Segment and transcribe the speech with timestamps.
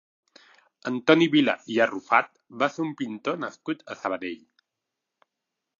[0.91, 4.43] Antoni Vila i Arrufat va ser un pintor nascut a Sabadell.